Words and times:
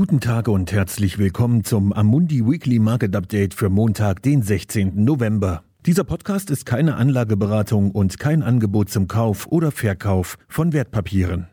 Guten 0.00 0.20
Tag 0.20 0.48
und 0.48 0.72
herzlich 0.72 1.18
willkommen 1.18 1.62
zum 1.62 1.92
Amundi 1.92 2.42
Weekly 2.46 2.78
Market 2.78 3.14
Update 3.14 3.52
für 3.52 3.68
Montag, 3.68 4.22
den 4.22 4.40
16. 4.40 5.04
November. 5.04 5.62
Dieser 5.84 6.04
Podcast 6.04 6.48
ist 6.48 6.64
keine 6.64 6.94
Anlageberatung 6.94 7.90
und 7.90 8.18
kein 8.18 8.42
Angebot 8.42 8.88
zum 8.88 9.08
Kauf 9.08 9.46
oder 9.48 9.70
Verkauf 9.70 10.38
von 10.48 10.72
Wertpapieren. 10.72 11.48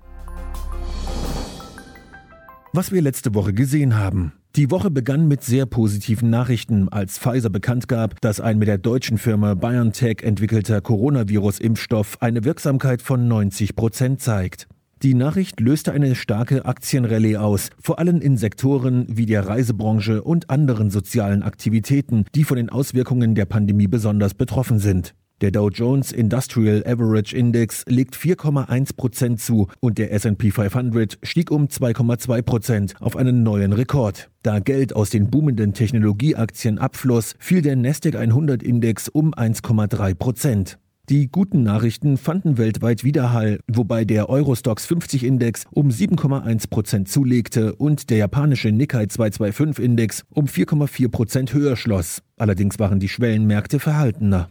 Was 2.71 2.93
wir 2.93 3.01
letzte 3.01 3.35
Woche 3.35 3.51
gesehen 3.51 3.97
haben. 3.97 4.31
Die 4.55 4.71
Woche 4.71 4.91
begann 4.91 5.27
mit 5.27 5.43
sehr 5.43 5.65
positiven 5.65 6.29
Nachrichten, 6.29 6.87
als 6.87 7.19
Pfizer 7.19 7.49
bekannt 7.49 7.89
gab, 7.89 8.21
dass 8.21 8.39
ein 8.39 8.59
mit 8.59 8.69
der 8.69 8.77
deutschen 8.77 9.17
Firma 9.17 9.55
BioNTech 9.55 10.23
entwickelter 10.23 10.79
Coronavirus-Impfstoff 10.79 12.21
eine 12.21 12.45
Wirksamkeit 12.45 13.01
von 13.01 13.27
90 13.27 13.75
Prozent 13.75 14.21
zeigt. 14.21 14.69
Die 15.03 15.13
Nachricht 15.13 15.59
löste 15.59 15.91
eine 15.91 16.15
starke 16.15 16.65
Aktienrallye 16.65 17.37
aus, 17.37 17.69
vor 17.79 17.99
allem 17.99 18.19
in 18.19 18.35
Sektoren 18.35 19.05
wie 19.07 19.27
der 19.27 19.47
Reisebranche 19.47 20.23
und 20.23 20.49
anderen 20.49 20.89
sozialen 20.89 21.43
Aktivitäten, 21.43 22.25
die 22.33 22.43
von 22.43 22.57
den 22.57 22.69
Auswirkungen 22.71 23.35
der 23.35 23.45
Pandemie 23.45 23.85
besonders 23.85 24.33
betroffen 24.33 24.79
sind. 24.79 25.13
Der 25.41 25.51
Dow 25.51 25.69
Jones 25.69 26.11
Industrial 26.11 26.83
Average 26.83 27.37
Index 27.37 27.83
legt 27.87 28.15
4,1 28.15 28.95
Prozent 28.95 29.39
zu 29.39 29.67
und 29.81 29.99
der 29.99 30.11
S&P 30.11 30.49
500 30.49 31.19
stieg 31.21 31.51
um 31.51 31.67
2,2 31.67 32.41
Prozent 32.41 32.93
auf 32.99 33.15
einen 33.15 33.43
neuen 33.43 33.73
Rekord. 33.73 34.31
Da 34.41 34.57
Geld 34.57 34.95
aus 34.95 35.11
den 35.11 35.29
boomenden 35.29 35.73
Technologieaktien 35.73 36.79
abfloss, 36.79 37.35
fiel 37.37 37.61
der 37.61 37.75
Nasdaq 37.75 38.15
100 38.15 38.63
Index 38.63 39.09
um 39.09 39.35
1,3 39.35 40.15
Prozent. 40.15 40.79
Die 41.09 41.31
guten 41.31 41.63
Nachrichten 41.63 42.17
fanden 42.17 42.57
weltweit 42.57 43.05
Widerhall, 43.05 43.61
wobei 43.71 44.03
der 44.03 44.27
Eurostox 44.27 44.85
50 44.87 45.23
Index 45.23 45.63
um 45.71 45.87
7,1 45.87 46.69
Prozent 46.69 47.07
zulegte 47.07 47.75
und 47.75 48.09
der 48.09 48.17
japanische 48.17 48.73
Nikkei 48.73 49.05
225 49.05 49.85
Index 49.85 50.25
um 50.33 50.47
4,4 50.47 51.07
Prozent 51.07 51.53
höher 51.53 51.77
schloss. 51.77 52.21
Allerdings 52.35 52.77
waren 52.77 52.99
die 52.99 53.07
Schwellenmärkte 53.07 53.79
verhaltener. 53.79 54.49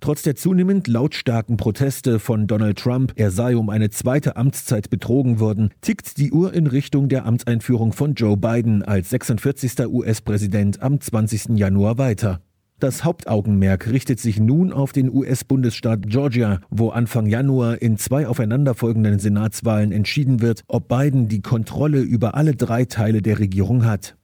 Trotz 0.00 0.22
der 0.22 0.34
zunehmend 0.34 0.86
lautstarken 0.86 1.58
Proteste 1.58 2.18
von 2.18 2.46
Donald 2.46 2.78
Trump, 2.78 3.12
er 3.16 3.30
sei 3.30 3.54
um 3.54 3.68
eine 3.68 3.90
zweite 3.90 4.36
Amtszeit 4.36 4.88
betrogen 4.88 5.40
worden, 5.40 5.74
tickt 5.82 6.16
die 6.16 6.32
Uhr 6.32 6.54
in 6.54 6.68
Richtung 6.68 7.10
der 7.10 7.26
Amtseinführung 7.26 7.92
von 7.92 8.14
Joe 8.14 8.38
Biden 8.38 8.82
als 8.82 9.10
46. 9.10 9.86
US-Präsident 9.86 10.80
am 10.80 11.02
20. 11.02 11.58
Januar 11.58 11.98
weiter. 11.98 12.40
Das 12.80 13.02
Hauptaugenmerk 13.02 13.88
richtet 13.88 14.20
sich 14.20 14.38
nun 14.38 14.72
auf 14.72 14.92
den 14.92 15.12
US-Bundesstaat 15.12 16.06
Georgia, 16.06 16.60
wo 16.70 16.90
Anfang 16.90 17.26
Januar 17.26 17.82
in 17.82 17.96
zwei 17.98 18.28
aufeinanderfolgenden 18.28 19.18
Senatswahlen 19.18 19.90
entschieden 19.90 20.40
wird, 20.40 20.62
ob 20.68 20.86
Biden 20.86 21.26
die 21.26 21.42
Kontrolle 21.42 22.00
über 22.00 22.36
alle 22.36 22.54
drei 22.54 22.84
Teile 22.84 23.20
der 23.20 23.40
Regierung 23.40 23.84
hat. 23.84 24.16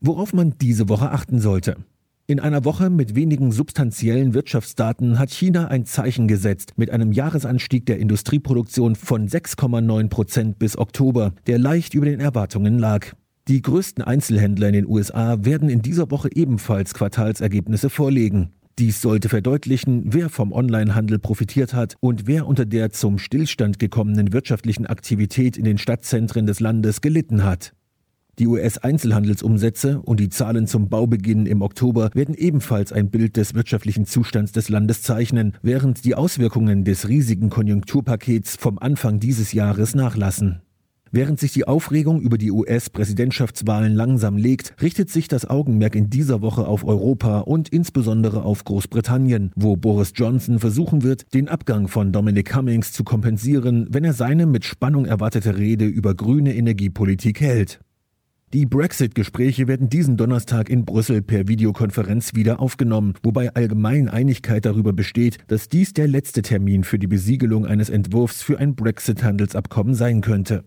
Worauf 0.00 0.32
man 0.32 0.54
diese 0.60 0.88
Woche 0.88 1.12
achten 1.12 1.38
sollte. 1.38 1.76
In 2.26 2.40
einer 2.40 2.64
Woche 2.64 2.90
mit 2.90 3.14
wenigen 3.14 3.52
substanziellen 3.52 4.34
Wirtschaftsdaten 4.34 5.20
hat 5.20 5.30
China 5.30 5.68
ein 5.68 5.84
Zeichen 5.84 6.26
gesetzt 6.26 6.72
mit 6.76 6.90
einem 6.90 7.12
Jahresanstieg 7.12 7.86
der 7.86 7.98
Industrieproduktion 7.98 8.96
von 8.96 9.28
6,9 9.28 10.08
Prozent 10.08 10.58
bis 10.58 10.76
Oktober, 10.76 11.32
der 11.46 11.58
leicht 11.58 11.94
über 11.94 12.06
den 12.06 12.18
Erwartungen 12.18 12.78
lag. 12.78 13.14
Die 13.50 13.62
größten 13.62 14.04
Einzelhändler 14.04 14.68
in 14.68 14.74
den 14.74 14.86
USA 14.86 15.44
werden 15.44 15.68
in 15.68 15.82
dieser 15.82 16.12
Woche 16.12 16.28
ebenfalls 16.32 16.94
Quartalsergebnisse 16.94 17.90
vorlegen. 17.90 18.50
Dies 18.78 19.00
sollte 19.00 19.28
verdeutlichen, 19.28 20.04
wer 20.06 20.28
vom 20.28 20.52
Onlinehandel 20.52 21.18
profitiert 21.18 21.74
hat 21.74 21.96
und 21.98 22.28
wer 22.28 22.46
unter 22.46 22.64
der 22.64 22.90
zum 22.90 23.18
Stillstand 23.18 23.80
gekommenen 23.80 24.32
wirtschaftlichen 24.32 24.86
Aktivität 24.86 25.56
in 25.56 25.64
den 25.64 25.78
Stadtzentren 25.78 26.46
des 26.46 26.60
Landes 26.60 27.00
gelitten 27.00 27.42
hat. 27.42 27.72
Die 28.38 28.46
US-Einzelhandelsumsätze 28.46 30.00
und 30.00 30.20
die 30.20 30.28
Zahlen 30.28 30.68
zum 30.68 30.88
Baubeginn 30.88 31.46
im 31.46 31.60
Oktober 31.60 32.10
werden 32.14 32.36
ebenfalls 32.36 32.92
ein 32.92 33.10
Bild 33.10 33.36
des 33.36 33.56
wirtschaftlichen 33.56 34.06
Zustands 34.06 34.52
des 34.52 34.68
Landes 34.68 35.02
zeichnen, 35.02 35.54
während 35.60 36.04
die 36.04 36.14
Auswirkungen 36.14 36.84
des 36.84 37.08
riesigen 37.08 37.50
Konjunkturpakets 37.50 38.54
vom 38.54 38.78
Anfang 38.78 39.18
dieses 39.18 39.52
Jahres 39.52 39.96
nachlassen. 39.96 40.62
Während 41.12 41.40
sich 41.40 41.52
die 41.52 41.66
Aufregung 41.66 42.20
über 42.20 42.38
die 42.38 42.52
US-Präsidentschaftswahlen 42.52 43.92
langsam 43.92 44.36
legt, 44.36 44.80
richtet 44.80 45.10
sich 45.10 45.26
das 45.26 45.44
Augenmerk 45.44 45.96
in 45.96 46.08
dieser 46.08 46.40
Woche 46.40 46.68
auf 46.68 46.84
Europa 46.84 47.40
und 47.40 47.68
insbesondere 47.68 48.44
auf 48.44 48.62
Großbritannien, 48.62 49.50
wo 49.56 49.76
Boris 49.76 50.12
Johnson 50.14 50.60
versuchen 50.60 51.02
wird, 51.02 51.34
den 51.34 51.48
Abgang 51.48 51.88
von 51.88 52.12
Dominic 52.12 52.50
Cummings 52.50 52.92
zu 52.92 53.02
kompensieren, 53.02 53.88
wenn 53.90 54.04
er 54.04 54.12
seine 54.12 54.46
mit 54.46 54.64
Spannung 54.64 55.04
erwartete 55.04 55.58
Rede 55.58 55.86
über 55.86 56.14
grüne 56.14 56.54
Energiepolitik 56.54 57.40
hält. 57.40 57.80
Die 58.52 58.66
Brexit-Gespräche 58.66 59.66
werden 59.66 59.88
diesen 59.88 60.16
Donnerstag 60.16 60.68
in 60.68 60.84
Brüssel 60.84 61.22
per 61.22 61.48
Videokonferenz 61.48 62.34
wieder 62.34 62.60
aufgenommen, 62.60 63.14
wobei 63.24 63.54
allgemein 63.54 64.08
Einigkeit 64.08 64.64
darüber 64.64 64.92
besteht, 64.92 65.38
dass 65.48 65.68
dies 65.68 65.92
der 65.92 66.06
letzte 66.06 66.42
Termin 66.42 66.84
für 66.84 67.00
die 67.00 67.06
Besiegelung 67.08 67.66
eines 67.66 67.90
Entwurfs 67.90 68.42
für 68.42 68.58
ein 68.58 68.76
Brexit-Handelsabkommen 68.76 69.94
sein 69.94 70.20
könnte. 70.20 70.64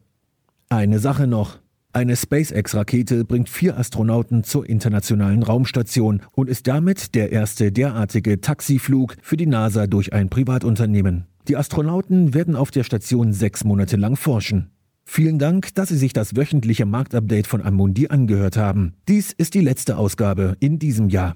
Eine 0.69 0.99
Sache 0.99 1.27
noch. 1.27 1.59
Eine 1.95 2.15
SpaceX-Rakete 2.15 3.23
bringt 3.23 3.49
vier 3.49 3.77
Astronauten 3.77 4.43
zur 4.43 4.67
internationalen 4.67 5.43
Raumstation 5.43 6.23
und 6.31 6.49
ist 6.49 6.65
damit 6.67 7.13
der 7.13 7.31
erste 7.31 7.71
derartige 7.71 8.41
Taxiflug 8.41 9.15
für 9.21 9.37
die 9.37 9.45
NASA 9.45 9.85
durch 9.85 10.11
ein 10.11 10.29
Privatunternehmen. 10.29 11.27
Die 11.47 11.55
Astronauten 11.55 12.33
werden 12.33 12.55
auf 12.55 12.71
der 12.71 12.83
Station 12.83 13.31
sechs 13.33 13.63
Monate 13.63 13.97
lang 13.97 14.15
forschen. 14.15 14.71
Vielen 15.05 15.37
Dank, 15.37 15.75
dass 15.75 15.89
Sie 15.89 15.97
sich 15.97 16.13
das 16.13 16.35
wöchentliche 16.35 16.85
Marktupdate 16.85 17.45
von 17.45 17.61
Amundi 17.61 18.07
angehört 18.07 18.57
haben. 18.57 18.93
Dies 19.07 19.31
ist 19.31 19.53
die 19.53 19.61
letzte 19.61 19.97
Ausgabe 19.97 20.55
in 20.59 20.79
diesem 20.79 21.09
Jahr. 21.09 21.35